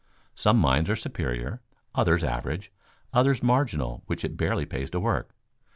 [0.33, 1.61] Some mines are superior,
[1.93, 2.71] others average,
[3.13, 5.29] others marginal which it barely pays to work.